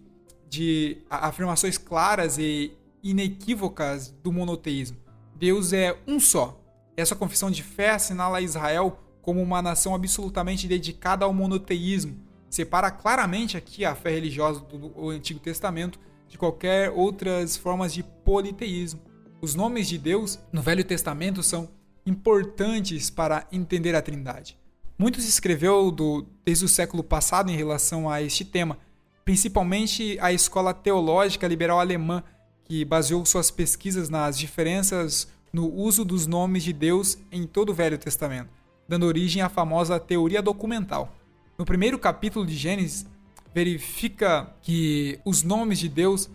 de 0.48 0.98
afirmações 1.10 1.78
claras 1.78 2.38
e 2.38 2.72
inequívocas 3.02 4.14
do 4.22 4.30
monoteísmo. 4.30 4.98
Deus 5.34 5.72
é 5.72 5.98
um 6.06 6.20
só, 6.20 6.62
essa 6.96 7.16
confissão 7.16 7.50
de 7.50 7.64
fé 7.64 7.90
assinala 7.90 8.40
Israel 8.40 9.00
como 9.20 9.42
uma 9.42 9.60
nação 9.60 9.96
absolutamente 9.96 10.68
dedicada 10.68 11.24
ao 11.24 11.34
monoteísmo. 11.34 12.16
Separa 12.48 12.88
claramente 12.88 13.56
aqui 13.56 13.84
a 13.84 13.96
fé 13.96 14.10
religiosa 14.10 14.60
do 14.60 15.10
Antigo 15.10 15.40
Testamento 15.40 15.98
de 16.28 16.38
qualquer 16.38 16.88
outras 16.88 17.56
formas 17.56 17.92
de 17.92 18.04
politeísmo. 18.04 19.00
Os 19.40 19.56
nomes 19.56 19.88
de 19.88 19.98
Deus 19.98 20.38
no 20.52 20.62
Velho 20.62 20.84
Testamento 20.84 21.42
são 21.42 21.68
importantes 22.04 23.10
para 23.10 23.46
entender 23.52 23.94
a 23.94 24.02
Trindade. 24.02 24.56
Muito 24.98 25.20
se 25.20 25.28
escreveu 25.28 25.90
do, 25.90 26.26
desde 26.44 26.64
o 26.64 26.68
século 26.68 27.02
passado 27.02 27.50
em 27.50 27.56
relação 27.56 28.08
a 28.08 28.22
este 28.22 28.44
tema, 28.44 28.78
principalmente 29.24 30.18
a 30.20 30.32
escola 30.32 30.74
teológica 30.74 31.48
liberal 31.48 31.80
alemã, 31.80 32.22
que 32.64 32.84
baseou 32.84 33.24
suas 33.24 33.50
pesquisas 33.50 34.08
nas 34.08 34.38
diferenças 34.38 35.28
no 35.52 35.72
uso 35.72 36.04
dos 36.04 36.26
nomes 36.26 36.62
de 36.62 36.72
Deus 36.72 37.18
em 37.30 37.46
todo 37.46 37.70
o 37.70 37.74
Velho 37.74 37.98
Testamento, 37.98 38.48
dando 38.88 39.06
origem 39.06 39.42
à 39.42 39.48
famosa 39.48 40.00
teoria 40.00 40.40
documental. 40.40 41.14
No 41.58 41.64
primeiro 41.64 41.98
capítulo 41.98 42.46
de 42.46 42.54
Gênesis, 42.54 43.06
verifica 43.54 44.54
que 44.62 45.20
os 45.24 45.42
nomes 45.42 45.78
de 45.78 45.88
Deus 45.88 46.30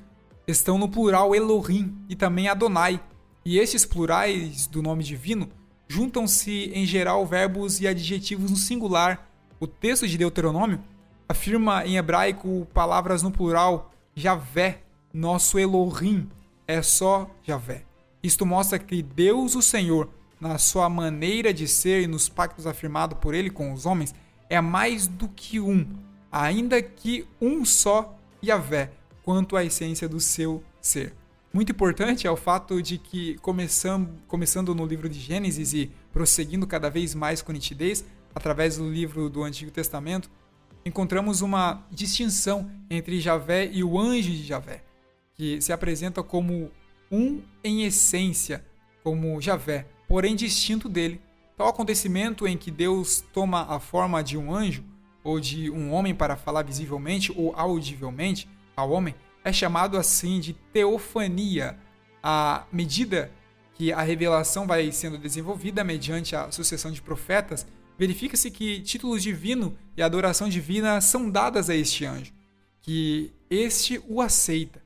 estão 0.47 0.77
no 0.77 0.87
plural 0.87 1.33
Elohim 1.33 1.97
e 2.07 2.15
também 2.15 2.47
Adonai, 2.47 3.01
e 3.43 3.57
estes 3.57 3.85
plurais 3.85 4.67
do 4.67 4.81
nome 4.81 5.03
divino 5.03 5.49
juntam-se 5.87 6.71
em 6.73 6.85
geral 6.85 7.25
verbos 7.25 7.79
e 7.79 7.87
adjetivos 7.87 8.51
no 8.51 8.57
singular. 8.57 9.29
O 9.59 9.67
texto 9.67 10.07
de 10.07 10.17
Deuteronômio 10.17 10.81
afirma 11.27 11.85
em 11.85 11.97
hebraico 11.97 12.67
palavras 12.73 13.21
no 13.23 13.31
plural 13.31 13.91
Javé, 14.15 14.81
nosso 15.13 15.59
Elohim, 15.59 16.29
é 16.67 16.81
só 16.81 17.29
Javé. 17.43 17.83
Isto 18.21 18.45
mostra 18.45 18.79
que 18.79 19.01
Deus, 19.01 19.55
o 19.55 19.61
Senhor, 19.61 20.09
na 20.39 20.57
sua 20.57 20.89
maneira 20.89 21.53
de 21.53 21.67
ser 21.67 22.03
e 22.03 22.07
nos 22.07 22.27
pactos 22.27 22.67
afirmados 22.67 23.17
por 23.19 23.33
ele 23.33 23.49
com 23.49 23.73
os 23.73 23.85
homens, 23.85 24.13
é 24.49 24.59
mais 24.61 25.07
do 25.07 25.27
que 25.27 25.59
um, 25.59 25.87
ainda 26.31 26.81
que 26.81 27.25
um 27.41 27.63
só 27.65 28.17
Yahvé, 28.43 28.91
quanto 29.23 29.55
à 29.55 29.63
essência 29.63 30.07
do 30.07 30.19
seu 30.19 30.63
ser. 30.81 31.13
Muito 31.57 31.71
importante 31.71 32.27
é 32.27 32.29
o 32.29 32.35
fato 32.35 32.83
de 32.83 32.99
que, 32.99 33.33
começando, 33.39 34.07
começando 34.27 34.75
no 34.75 34.85
livro 34.85 35.09
de 35.09 35.19
Gênesis 35.19 35.73
e 35.73 35.91
prosseguindo 36.13 36.67
cada 36.67 36.87
vez 36.87 37.15
mais 37.15 37.41
com 37.41 37.51
nitidez, 37.51 38.05
através 38.35 38.77
do 38.77 38.87
livro 38.87 39.27
do 39.27 39.43
Antigo 39.43 39.71
Testamento, 39.71 40.29
encontramos 40.85 41.41
uma 41.41 41.83
distinção 41.89 42.69
entre 42.91 43.19
Javé 43.19 43.71
e 43.73 43.83
o 43.83 43.99
anjo 43.99 44.29
de 44.29 44.43
Javé, 44.43 44.83
que 45.33 45.59
se 45.59 45.73
apresenta 45.73 46.21
como 46.21 46.69
um 47.11 47.41
em 47.63 47.85
essência, 47.85 48.63
como 49.03 49.41
Javé, 49.41 49.87
porém 50.07 50.35
distinto 50.35 50.87
dele. 50.87 51.19
Tal 51.57 51.69
acontecimento 51.69 52.45
em 52.45 52.55
que 52.55 52.69
Deus 52.69 53.23
toma 53.33 53.63
a 53.63 53.79
forma 53.79 54.23
de 54.23 54.37
um 54.37 54.53
anjo 54.53 54.83
ou 55.23 55.39
de 55.39 55.71
um 55.71 55.91
homem 55.91 56.13
para 56.13 56.35
falar 56.35 56.61
visivelmente 56.61 57.33
ou 57.35 57.51
audivelmente 57.55 58.47
ao 58.75 58.91
homem 58.91 59.15
é 59.47 59.53
chamado 59.53 59.97
assim 59.97 60.39
de 60.39 60.53
teofania. 60.53 61.77
À 62.21 62.65
medida 62.71 63.31
que 63.73 63.93
a 63.93 64.01
revelação 64.01 64.67
vai 64.67 64.91
sendo 64.91 65.17
desenvolvida 65.17 65.83
mediante 65.83 66.35
a 66.35 66.51
sucessão 66.51 66.91
de 66.91 67.01
profetas, 67.01 67.65
verifica-se 67.97 68.51
que 68.51 68.81
títulos 68.81 69.23
divino 69.23 69.77
e 69.95 70.01
adoração 70.01 70.49
divina 70.49 70.99
são 70.99 71.29
dadas 71.29 71.69
a 71.69 71.75
este 71.75 72.05
anjo, 72.05 72.33
que 72.81 73.31
este 73.49 74.01
o 74.07 74.21
aceita 74.21 74.81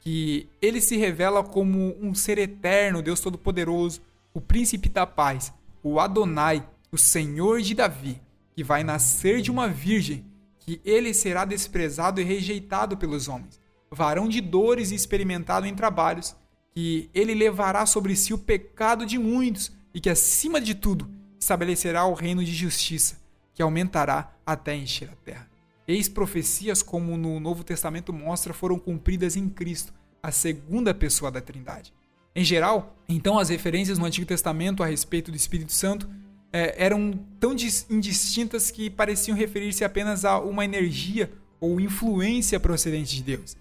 que 0.00 0.48
ele 0.62 0.80
se 0.80 0.96
revela 0.96 1.44
como 1.44 1.94
um 2.00 2.14
ser 2.14 2.38
eterno, 2.38 3.02
Deus 3.02 3.20
Todo-Poderoso, 3.20 4.00
o 4.32 4.40
príncipe 4.40 4.88
da 4.88 5.06
paz, 5.06 5.52
o 5.82 6.00
Adonai, 6.00 6.66
o 6.90 6.96
Senhor 6.96 7.60
de 7.60 7.74
Davi, 7.74 8.18
que 8.54 8.64
vai 8.64 8.82
nascer 8.82 9.42
de 9.42 9.50
uma 9.50 9.68
virgem, 9.68 10.24
que 10.60 10.80
ele 10.84 11.12
será 11.12 11.44
desprezado 11.44 12.20
e 12.20 12.24
rejeitado 12.24 12.96
pelos 12.96 13.28
homens, 13.28 13.60
varão 13.90 14.28
de 14.28 14.40
dores 14.40 14.90
e 14.90 14.94
experimentado 14.94 15.66
em 15.66 15.74
trabalhos, 15.74 16.34
que 16.74 17.10
ele 17.14 17.34
levará 17.34 17.86
sobre 17.86 18.14
si 18.14 18.32
o 18.32 18.38
pecado 18.38 19.04
de 19.04 19.18
muitos 19.18 19.72
e 19.94 20.00
que, 20.00 20.10
acima 20.10 20.60
de 20.60 20.74
tudo, 20.74 21.10
estabelecerá 21.40 22.04
o 22.04 22.14
reino 22.14 22.44
de 22.44 22.52
justiça, 22.52 23.18
que 23.54 23.62
aumentará 23.62 24.34
até 24.44 24.74
encher 24.74 25.10
a 25.10 25.16
terra. 25.24 25.48
Eis 25.86 26.08
profecias, 26.08 26.82
como 26.82 27.16
no 27.16 27.40
Novo 27.40 27.64
Testamento 27.64 28.12
mostra, 28.12 28.52
foram 28.52 28.78
cumpridas 28.78 29.36
em 29.36 29.48
Cristo, 29.48 29.92
a 30.22 30.30
segunda 30.30 30.92
pessoa 30.92 31.30
da 31.30 31.40
Trindade. 31.40 31.92
Em 32.34 32.44
geral, 32.44 32.96
então, 33.08 33.38
as 33.38 33.48
referências 33.48 33.98
no 33.98 34.04
Antigo 34.04 34.26
Testamento 34.26 34.82
a 34.82 34.86
respeito 34.86 35.30
do 35.30 35.36
Espírito 35.36 35.72
Santo 35.72 36.08
é, 36.52 36.74
eram 36.76 37.12
tão 37.40 37.52
indistintas 37.90 38.70
que 38.70 38.90
pareciam 38.90 39.36
referir-se 39.36 39.82
apenas 39.84 40.24
a 40.24 40.38
uma 40.38 40.64
energia 40.64 41.30
ou 41.60 41.80
influência 41.80 42.60
procedente 42.60 43.16
de 43.16 43.22
Deus. 43.22 43.56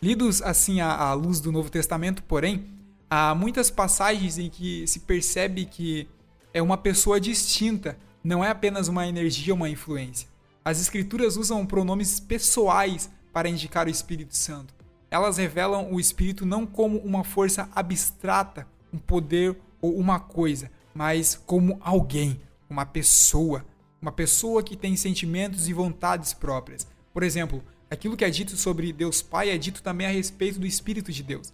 Lidos 0.00 0.42
assim 0.42 0.80
à, 0.80 1.12
luz 1.14 1.40
do 1.40 1.50
Novo 1.50 1.70
Testamento, 1.70 2.22
porém, 2.22 2.66
há 3.08 3.34
muitas 3.34 3.70
passagens 3.70 4.38
em 4.38 4.50
que 4.50 4.86
se 4.86 5.00
percebe 5.00 5.64
que 5.64 6.08
é 6.52 6.60
uma 6.60 6.76
pessoa 6.76 7.18
distinta, 7.18 7.98
não 8.22 8.44
é 8.44 8.50
apenas 8.50 8.88
uma 8.88 9.06
energia 9.06 9.54
uma 9.54 9.68
influência. 9.68 10.28
As 10.64 10.80
escrituras 10.80 11.36
usam 11.36 11.64
pronomes 11.64 12.20
pessoais 12.20 13.10
para 13.32 13.48
indicar 13.48 13.86
o 13.86 13.90
Espírito 13.90 14.36
Santo. 14.36 14.74
Elas 15.10 15.36
revelam 15.38 15.92
o 15.92 16.00
Espírito 16.00 16.44
não 16.44 16.66
como 16.66 16.98
uma 16.98 17.22
força 17.24 17.68
abstrata, 17.74 18.66
um 18.92 18.98
poder 18.98 19.56
ou 19.80 19.96
uma 19.96 20.18
coisa, 20.18 20.70
mas 20.94 21.40
como 21.46 21.78
alguém, 21.80 22.40
uma 22.68 22.84
pessoa, 22.84 23.64
uma 24.00 24.12
pessoa 24.12 24.62
que 24.62 24.76
tem 24.76 24.96
sentimentos 24.96 25.68
e 25.68 25.72
vontades 25.72 26.34
próprias. 26.34 26.86
Por 27.14 27.22
exemplo, 27.22 27.62
aquilo 27.90 28.16
que 28.16 28.24
é 28.24 28.30
dito 28.30 28.56
sobre 28.56 28.92
Deus 28.92 29.22
Pai 29.22 29.50
é 29.50 29.58
dito 29.58 29.82
também 29.82 30.06
a 30.06 30.10
respeito 30.10 30.58
do 30.58 30.66
Espírito 30.66 31.12
de 31.12 31.22
Deus. 31.22 31.52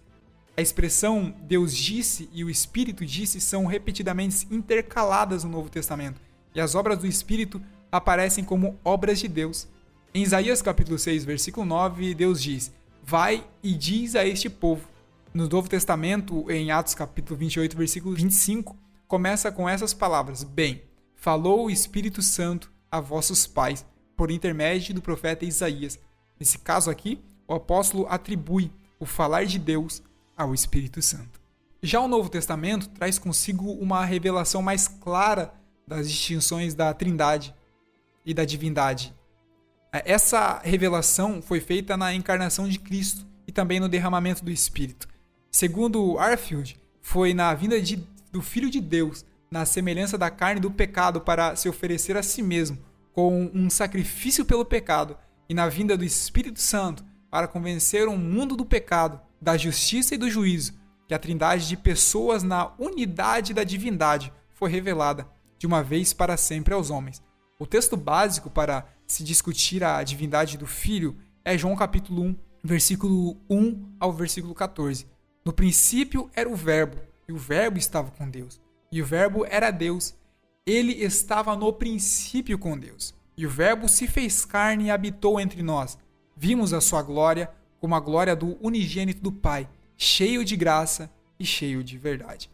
A 0.55 0.61
expressão 0.61 1.33
Deus 1.41 1.75
disse 1.75 2.29
e 2.31 2.43
o 2.43 2.49
Espírito 2.49 3.05
disse 3.05 3.41
são 3.41 3.65
repetidamente 3.65 4.47
intercaladas 4.51 5.43
no 5.43 5.49
Novo 5.49 5.69
Testamento, 5.69 6.21
e 6.53 6.61
as 6.61 6.75
obras 6.75 6.99
do 6.99 7.07
Espírito 7.07 7.61
aparecem 7.91 8.43
como 8.43 8.79
obras 8.83 9.19
de 9.19 9.27
Deus. 9.27 9.67
Em 10.13 10.21
Isaías 10.21 10.61
capítulo 10.61 10.99
6, 10.99 11.25
versículo 11.25 11.65
9, 11.65 12.13
Deus 12.13 12.41
diz: 12.41 12.71
Vai 13.03 13.43
e 13.63 13.73
diz 13.73 14.15
a 14.15 14.25
este 14.25 14.49
povo. 14.49 14.87
No 15.33 15.49
Novo 15.49 15.67
Testamento, 15.67 16.49
em 16.51 16.69
Atos 16.69 16.93
capítulo 16.93 17.39
28, 17.39 17.75
versículo 17.75 18.15
25, 18.15 18.77
começa 19.07 19.51
com 19.51 19.67
essas 19.67 19.93
palavras: 19.93 20.43
Bem, 20.43 20.83
falou 21.15 21.65
o 21.65 21.69
Espírito 21.71 22.21
Santo 22.21 22.71
a 22.91 22.99
vossos 22.99 23.47
pais, 23.47 23.83
por 24.15 24.29
intermédio 24.29 24.93
do 24.93 25.01
profeta 25.01 25.45
Isaías. 25.45 25.99
Nesse 26.39 26.57
caso 26.57 26.89
aqui, 26.89 27.23
o 27.47 27.53
apóstolo 27.53 28.07
atribui 28.09 28.71
o 28.99 29.05
falar 29.05 29.45
de 29.45 29.59
Deus 29.59 30.01
ao 30.35 30.53
Espírito 30.53 31.01
Santo. 31.01 31.41
Já 31.81 31.99
o 31.99 32.07
Novo 32.07 32.29
Testamento 32.29 32.87
traz 32.89 33.19
consigo 33.19 33.71
uma 33.71 34.05
revelação 34.05 34.61
mais 34.61 34.87
clara 34.87 35.53
das 35.87 36.09
distinções 36.09 36.73
da 36.73 36.93
Trindade 36.93 37.53
e 38.25 38.33
da 38.33 38.45
divindade. 38.45 39.13
Essa 39.91 40.59
revelação 40.63 41.41
foi 41.41 41.59
feita 41.59 41.95
na 41.95 42.13
encarnação 42.13 42.67
de 42.67 42.79
Cristo 42.79 43.27
e 43.45 43.51
também 43.51 43.79
no 43.79 43.89
derramamento 43.89 44.43
do 44.43 44.49
Espírito. 44.49 45.07
Segundo 45.51 46.17
Arfield, 46.17 46.81
foi 47.01 47.33
na 47.33 47.53
vinda 47.53 47.79
de, 47.79 47.97
do 48.31 48.41
Filho 48.41 48.69
de 48.69 48.79
Deus, 48.79 49.25
na 49.51 49.65
semelhança 49.65 50.17
da 50.17 50.31
carne 50.31 50.59
do 50.59 50.71
pecado, 50.71 51.21
para 51.21 51.55
se 51.55 51.69
oferecer 51.69 52.17
a 52.17 52.23
si 52.23 52.41
mesmo, 52.41 52.79
com 53.11 53.51
um 53.53 53.69
sacrifício 53.69 54.45
pelo 54.45 54.65
pecado, 54.65 55.15
e 55.47 55.53
na 55.53 55.67
vinda 55.67 55.97
do 55.97 56.03
Espírito 56.03 56.59
Santo, 56.59 57.03
para 57.29 57.47
convencer 57.47 58.07
o 58.07 58.17
mundo 58.17 58.55
do 58.55 58.65
pecado, 58.65 59.19
da 59.41 59.57
justiça 59.57 60.15
e 60.15 60.17
do 60.17 60.29
juízo, 60.29 60.73
que 61.07 61.13
a 61.13 61.19
trindade 61.19 61.67
de 61.67 61.75
pessoas 61.75 62.43
na 62.43 62.73
unidade 62.77 63.53
da 63.53 63.63
divindade 63.63 64.31
foi 64.51 64.69
revelada, 64.69 65.27
de 65.57 65.67
uma 65.67 65.83
vez 65.83 66.13
para 66.13 66.37
sempre 66.37 66.73
aos 66.73 66.89
homens. 66.89 67.21
O 67.59 67.65
texto 67.65 67.97
básico 67.97 68.49
para 68.49 68.87
se 69.05 69.23
discutir 69.23 69.83
a 69.83 70.01
divindade 70.03 70.57
do 70.57 70.67
Filho 70.67 71.17
é 71.43 71.57
João 71.57 71.75
capítulo 71.75 72.21
1, 72.23 72.35
versículo 72.63 73.37
1 73.49 73.95
ao 73.99 74.13
versículo 74.13 74.53
14. 74.53 75.07
No 75.43 75.51
princípio 75.51 76.29
era 76.33 76.49
o 76.49 76.55
Verbo, 76.55 76.97
e 77.27 77.33
o 77.33 77.37
Verbo 77.37 77.77
estava 77.77 78.11
com 78.11 78.29
Deus, 78.29 78.61
e 78.91 79.01
o 79.01 79.05
Verbo 79.05 79.45
era 79.45 79.71
Deus. 79.71 80.15
Ele 80.65 80.93
estava 80.93 81.55
no 81.55 81.73
princípio 81.73 82.57
com 82.57 82.77
Deus. 82.77 83.13
E 83.37 83.45
o 83.45 83.49
Verbo 83.49 83.87
se 83.89 84.07
fez 84.07 84.45
carne 84.45 84.85
e 84.85 84.91
habitou 84.91 85.39
entre 85.39 85.61
nós. 85.61 85.97
Vimos 86.35 86.73
a 86.73 86.81
sua 86.81 87.01
glória 87.01 87.49
como 87.79 87.95
a 87.95 87.99
glória 87.99 88.35
do 88.35 88.57
unigênito 88.61 89.21
do 89.21 89.31
Pai, 89.31 89.67
cheio 89.97 90.45
de 90.45 90.55
graça 90.55 91.11
e 91.39 91.45
cheio 91.45 91.83
de 91.83 91.97
verdade. 91.97 92.49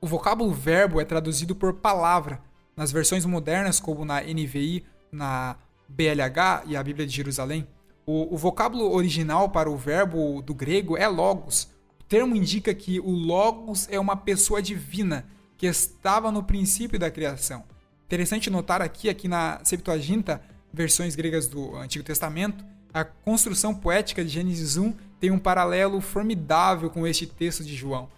O 0.00 0.06
vocábulo 0.06 0.52
verbo 0.52 1.00
é 1.00 1.04
traduzido 1.04 1.54
por 1.54 1.74
palavra 1.74 2.40
nas 2.76 2.90
versões 2.90 3.24
modernas, 3.24 3.78
como 3.78 4.04
na 4.04 4.20
NVI, 4.22 4.84
na 5.12 5.56
BLH 5.88 6.64
e 6.66 6.76
a 6.76 6.82
Bíblia 6.82 7.06
de 7.06 7.14
Jerusalém. 7.14 7.68
O, 8.06 8.34
o 8.34 8.36
vocábulo 8.36 8.92
original 8.92 9.50
para 9.50 9.70
o 9.70 9.76
verbo 9.76 10.40
do 10.42 10.54
grego 10.54 10.96
é 10.96 11.06
logos, 11.06 11.68
termo 12.10 12.34
indica 12.34 12.74
que 12.74 12.98
o 12.98 13.10
Logos 13.10 13.86
é 13.88 13.98
uma 14.00 14.16
pessoa 14.16 14.60
divina 14.60 15.24
que 15.56 15.64
estava 15.64 16.32
no 16.32 16.42
princípio 16.42 16.98
da 16.98 17.08
criação. 17.08 17.62
Interessante 18.10 18.50
notar 18.50 18.82
aqui, 18.82 19.08
aqui 19.08 19.28
na 19.28 19.60
Septuaginta, 19.62 20.42
versões 20.72 21.14
gregas 21.14 21.46
do 21.46 21.76
Antigo 21.76 22.04
Testamento, 22.04 22.64
a 22.92 23.04
construção 23.04 23.72
poética 23.72 24.24
de 24.24 24.30
Gênesis 24.30 24.76
1 24.76 24.92
tem 25.20 25.30
um 25.30 25.38
paralelo 25.38 26.00
formidável 26.00 26.90
com 26.90 27.06
este 27.06 27.24
texto 27.24 27.62
de 27.62 27.72
João. 27.76 28.08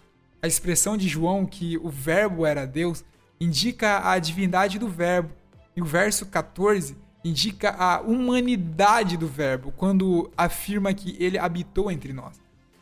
A 0.41 0.47
expressão 0.47 0.97
de 0.97 1.07
João 1.07 1.45
que 1.45 1.77
o 1.77 1.91
Verbo 1.91 2.43
era 2.43 2.65
Deus 2.65 3.05
indica 3.39 4.09
a 4.09 4.17
divindade 4.17 4.79
do 4.79 4.89
Verbo, 4.89 5.29
e 5.75 5.81
o 5.83 5.85
verso 5.85 6.25
14 6.25 6.97
indica 7.23 7.69
a 7.77 8.01
humanidade 8.01 9.15
do 9.15 9.27
Verbo, 9.27 9.71
quando 9.77 10.31
afirma 10.35 10.91
que 10.91 11.15
ele 11.19 11.37
habitou 11.37 11.91
entre 11.91 12.13
nós. 12.13 12.41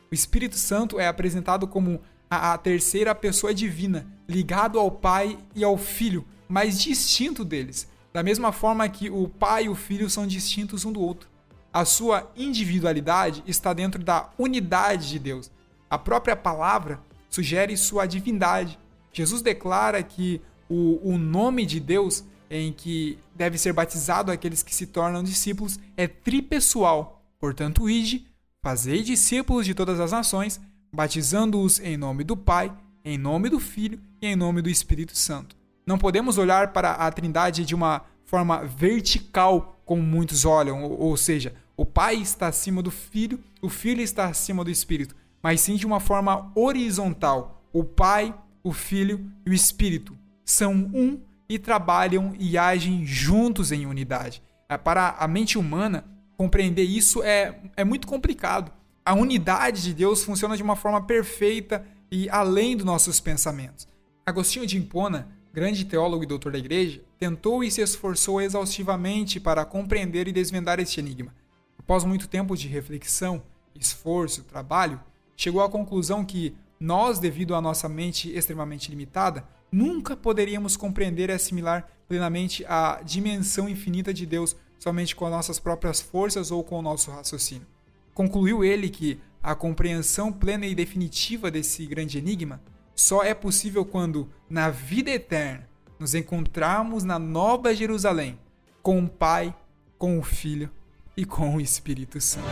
O 0.10 0.16
Espírito 0.16 0.56
Santo 0.56 0.98
é 0.98 1.10
apresentado 1.10 1.68
como 1.68 2.00
a, 2.30 2.58
terceira 2.58 3.14
pessoa 3.14 3.54
divina, 3.54 4.08
ligado 4.30 4.80
ao 4.80 4.90
Pai 4.90 5.38
e 5.54 5.62
ao 5.62 5.78
Filho, 5.78 6.26
mas 6.52 6.82
distinto 6.82 7.46
deles, 7.46 7.88
da 8.12 8.22
mesma 8.22 8.52
forma 8.52 8.88
que 8.90 9.10
o 9.10 9.30
Pai 9.30 9.66
e 9.66 9.70
o 9.70 9.76
Filho 9.76 10.10
são 10.10 10.28
distintos 10.28 10.84
um 10.84 10.92
do 10.92 11.00
outro. 11.00 11.30
A 11.72 11.86
sua 11.86 12.30
individualidade 12.36 13.42
está 13.48 13.72
dentro 13.72 14.04
da 14.04 14.30
unidade 14.38 15.10
de 15.10 15.18
Deus. 15.18 15.50
A 15.90 15.98
própria 15.98 16.36
palavra 16.36 17.00
sugere 17.30 17.78
sua 17.78 18.06
divindade. 18.06 18.78
Jesus 19.14 19.42
declara 19.42 20.04
que 20.04 20.42
o, 20.68 21.00
o 21.02 21.18
nome 21.18 21.66
de 21.66 21.80
Deus 21.80 22.26
em 22.50 22.74
que 22.74 23.18
deve 23.34 23.58
ser 23.58 23.72
batizado 23.72 24.30
aqueles 24.30 24.62
que 24.62 24.76
se 24.76 24.88
tornam 24.88 25.24
discípulos 25.24 25.80
é 25.96 26.06
tripessoal. 26.06 27.24
Portanto, 27.40 27.90
ide 27.90 28.28
Fazei 28.64 29.02
discípulos 29.02 29.66
de 29.66 29.74
todas 29.74 30.00
as 30.00 30.12
nações, 30.12 30.62
batizando-os 30.94 31.80
em 31.80 31.98
nome 31.98 32.24
do 32.24 32.38
Pai, 32.38 32.72
em 33.04 33.18
nome 33.18 33.50
do 33.50 33.60
Filho 33.60 34.00
e 34.22 34.28
em 34.28 34.36
nome 34.36 34.62
do 34.62 34.70
Espírito 34.70 35.18
Santo. 35.18 35.61
Não 35.92 35.98
podemos 35.98 36.38
olhar 36.38 36.72
para 36.72 36.92
a 36.92 37.12
Trindade 37.12 37.66
de 37.66 37.76
uma 37.76 38.04
forma 38.24 38.64
vertical, 38.64 39.78
como 39.84 40.02
muitos 40.02 40.46
olham, 40.46 40.86
ou 40.86 41.18
seja, 41.18 41.54
o 41.76 41.86
Pai 41.86 42.16
está 42.16 42.48
acima 42.48 42.82
do 42.82 42.90
Filho, 42.90 43.44
o 43.62 43.68
Filho 43.68 44.00
está 44.00 44.28
acima 44.28 44.64
do 44.64 44.72
Espírito, 44.72 45.14
mas 45.44 45.60
sim 45.60 45.76
de 45.76 45.86
uma 45.86 46.00
forma 46.00 46.50
horizontal. 46.56 47.62
O 47.74 47.84
Pai, 47.84 48.34
o 48.64 48.72
Filho 48.72 49.30
e 49.46 49.50
o 49.50 49.54
Espírito 49.54 50.18
são 50.46 50.72
um 50.72 51.20
e 51.50 51.60
trabalham 51.60 52.34
e 52.40 52.58
agem 52.58 53.06
juntos 53.06 53.74
em 53.74 53.86
unidade. 53.86 54.42
É, 54.70 54.78
para 54.78 55.18
a 55.20 55.28
mente 55.28 55.58
humana, 55.58 56.06
compreender 56.38 56.86
isso 56.86 57.22
é, 57.22 57.60
é 57.76 57.84
muito 57.84 58.08
complicado. 58.08 58.72
A 59.06 59.14
unidade 59.14 59.84
de 59.84 59.94
Deus 59.94 60.24
funciona 60.24 60.56
de 60.56 60.64
uma 60.64 60.78
forma 60.78 61.02
perfeita 61.02 61.86
e 62.10 62.30
além 62.30 62.78
dos 62.78 62.86
nossos 62.86 63.20
pensamentos. 63.20 63.86
Agostinho 64.26 64.66
de 64.66 64.78
Hipona, 64.78 65.41
grande 65.54 65.86
teólogo 65.86 66.24
e 66.24 66.28
doutor 66.28 66.52
da 66.52 66.58
igreja, 66.58 67.02
tentou 67.20 67.64
e 67.64 67.70
se 67.70 67.82
esforçou 67.82 68.42
exaustivamente 68.42 69.40
para 69.40 69.66
compreender 69.66 70.28
e 70.28 70.32
desvendar 70.32 70.80
este 70.80 71.00
enigma. 71.00 71.34
Após 71.78 72.04
muito 72.04 72.28
tempo 72.28 72.56
de 72.56 72.68
reflexão, 72.68 73.44
esforço, 73.76 74.44
trabalho, 74.44 75.00
chegou 75.36 75.62
à 75.62 75.70
conclusão 75.70 76.24
que 76.24 76.56
nós, 76.80 77.20
devido 77.20 77.54
à 77.54 77.62
nossa 77.62 77.90
mente 77.90 78.36
extremamente 78.36 78.90
limitada, 78.90 79.46
nunca 79.72 80.16
poderíamos 80.16 80.78
compreender 80.78 81.30
e 81.30 81.34
assimilar 81.34 81.88
plenamente 82.08 82.66
a 82.68 83.02
dimensão 83.04 83.70
infinita 83.70 84.14
de 84.14 84.26
Deus 84.26 84.56
somente 84.80 85.16
com 85.16 85.26
as 85.26 85.32
nossas 85.32 85.60
próprias 85.60 86.02
forças 86.02 86.50
ou 86.50 86.64
com 86.64 86.80
o 86.80 86.82
nosso 86.82 87.12
raciocínio. 87.12 87.68
Concluiu 88.14 88.64
ele 88.64 88.90
que 88.90 89.20
a 89.44 89.54
compreensão 89.56 90.32
plena 90.32 90.66
e 90.66 90.76
definitiva 90.76 91.52
desse 91.52 91.86
grande 91.86 92.18
enigma 92.18 92.62
só 92.96 93.24
é 93.24 93.34
possível 93.34 93.86
quando, 93.86 94.30
na 94.50 94.70
vida 94.70 95.10
eterna, 95.10 95.68
nos 96.00 96.16
encontrarmos 96.16 97.04
na 97.04 97.20
Nova 97.20 97.74
Jerusalém 97.74 98.40
com 98.82 99.04
o 99.04 99.08
Pai, 99.08 99.56
com 99.98 100.18
o 100.18 100.24
Filho 100.24 100.70
e 101.16 101.26
com 101.26 101.56
o 101.56 101.62
Espírito 101.62 102.20
Santo. 102.20 102.48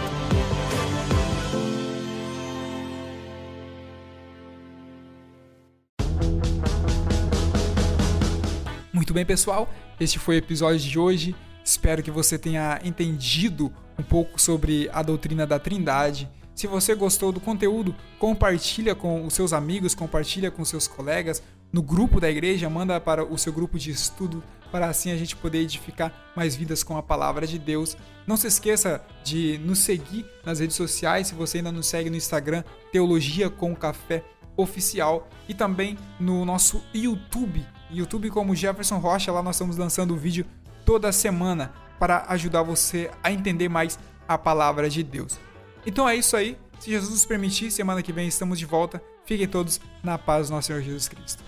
Muito 8.93 9.13
bem, 9.13 9.25
pessoal, 9.25 9.67
este 9.99 10.19
foi 10.19 10.35
o 10.35 10.37
episódio 10.37 10.79
de 10.79 10.99
hoje. 10.99 11.35
Espero 11.63 12.03
que 12.03 12.11
você 12.11 12.37
tenha 12.37 12.79
entendido 12.83 13.73
um 13.97 14.03
pouco 14.03 14.39
sobre 14.39 14.89
a 14.93 15.01
doutrina 15.01 15.47
da 15.47 15.57
Trindade. 15.57 16.29
Se 16.59 16.67
você 16.67 16.93
gostou 16.93 17.31
do 17.31 17.39
conteúdo, 17.39 17.95
compartilha 18.19 18.93
com 18.93 19.25
os 19.25 19.33
seus 19.33 19.53
amigos, 19.53 19.95
compartilha 19.95 20.51
com 20.51 20.65
seus 20.65 20.89
colegas 20.89 21.41
no 21.71 21.81
grupo 21.81 22.19
da 22.19 22.29
igreja, 22.29 22.69
manda 22.69 22.99
para 22.99 23.23
o 23.23 23.37
seu 23.37 23.53
grupo 23.53 23.79
de 23.79 23.91
estudo 23.91 24.43
para 24.69 24.89
assim 24.89 25.09
a 25.09 25.15
gente 25.15 25.37
poder 25.37 25.59
edificar 25.59 26.13
mais 26.35 26.57
vidas 26.57 26.83
com 26.83 26.97
a 26.97 27.01
palavra 27.01 27.47
de 27.47 27.57
Deus. 27.57 27.95
Não 28.27 28.35
se 28.35 28.47
esqueça 28.47 29.01
de 29.23 29.57
nos 29.59 29.79
seguir 29.79 30.25
nas 30.45 30.59
redes 30.59 30.75
sociais, 30.75 31.27
se 31.27 31.33
você 31.33 31.59
ainda 31.59 31.71
nos 31.71 31.87
segue 31.87 32.09
no 32.09 32.17
Instagram, 32.17 32.65
Teologia 32.91 33.49
com 33.49 33.73
Café 33.73 34.21
Oficial 34.57 35.29
e 35.47 35.53
também 35.53 35.97
no 36.19 36.43
nosso 36.43 36.83
YouTube, 36.93 37.65
YouTube 37.89 38.29
como 38.31 38.53
Jefferson 38.53 38.97
Rocha, 38.97 39.31
lá 39.31 39.41
nós 39.41 39.55
estamos 39.55 39.77
lançando 39.77 40.13
vídeo 40.13 40.45
toda 40.83 41.09
semana 41.13 41.71
para 41.97 42.25
ajudar 42.27 42.63
você 42.63 43.09
a 43.23 43.31
entender 43.31 43.69
mais 43.69 43.97
a 44.27 44.37
palavra 44.37 44.89
de 44.89 45.03
Deus. 45.03 45.39
Então 45.85 46.07
é 46.07 46.15
isso 46.15 46.35
aí. 46.35 46.57
Se 46.79 46.89
Jesus 46.89 47.11
nos 47.11 47.25
permitir, 47.25 47.71
semana 47.71 48.01
que 48.01 48.13
vem 48.13 48.27
estamos 48.27 48.57
de 48.57 48.65
volta. 48.65 49.01
Fiquem 49.25 49.47
todos 49.47 49.81
na 50.03 50.17
paz 50.17 50.47
do 50.47 50.55
nosso 50.55 50.67
Senhor 50.67 50.81
Jesus 50.81 51.07
Cristo. 51.07 51.43